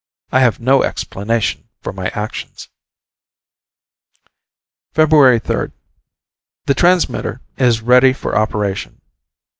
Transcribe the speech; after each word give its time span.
I 0.31 0.39
have 0.39 0.59
no 0.59 0.81
explanation 0.81 1.69
for 1.83 1.93
my 1.93 2.09
actions. 2.15 2.69
Feb. 4.95 5.43
3. 5.43 5.69
The 6.65 6.73
transmitter 6.73 7.41
is 7.59 7.83
ready 7.83 8.11
for 8.11 8.35
operation. 8.35 8.99